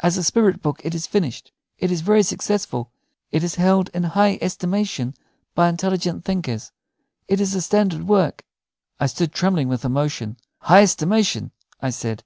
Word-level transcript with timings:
"As 0.00 0.16
a 0.18 0.24
spirit 0.24 0.60
book 0.60 0.80
it 0.84 0.92
is 0.92 1.06
finished. 1.06 1.52
It 1.78 1.92
is 1.92 2.00
very 2.00 2.24
successful; 2.24 2.90
it 3.30 3.44
is 3.44 3.54
held 3.54 3.90
in 3.94 4.02
high 4.02 4.36
estimation 4.42 5.14
by 5.54 5.68
intelligent 5.68 6.24
thinkers; 6.24 6.72
it 7.28 7.40
is 7.40 7.54
a 7.54 7.62
standard 7.62 8.02
work." 8.08 8.44
I 8.98 9.06
stood 9.06 9.30
trembling 9.32 9.68
with 9.68 9.84
emotion. 9.84 10.36
"High 10.62 10.82
estimation!" 10.82 11.52
I 11.80 11.90
said. 11.90 12.24